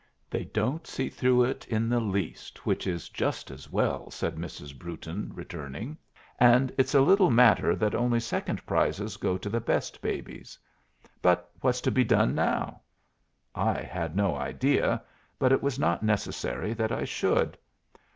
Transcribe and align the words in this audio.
"They 0.31 0.45
don't 0.45 0.87
see 0.87 1.09
through 1.09 1.43
it 1.43 1.67
in 1.67 1.87
the 1.87 1.99
least, 1.99 2.65
which 2.65 2.87
is 2.87 3.07
just 3.07 3.51
as 3.51 3.71
well," 3.71 4.09
said 4.09 4.35
Mrs. 4.35 4.75
Brewton, 4.75 5.31
returning. 5.35 5.95
"And 6.39 6.73
it's 6.75 6.95
little 6.95 7.29
matter 7.29 7.75
that 7.75 7.93
only 7.93 8.19
second 8.19 8.65
prizes 8.65 9.15
go 9.17 9.37
to 9.37 9.47
the 9.47 9.61
best 9.61 10.01
babies. 10.01 10.57
But 11.21 11.51
what's 11.59 11.81
to 11.81 11.91
be 11.91 12.03
done 12.03 12.33
now?" 12.33 12.81
I 13.53 13.83
had 13.83 14.15
no 14.15 14.35
idea; 14.35 15.03
but 15.37 15.51
it 15.51 15.61
was 15.61 15.77
not 15.77 16.01
necessary 16.01 16.73
that 16.73 16.91
I 16.91 17.03
should. 17.05 17.55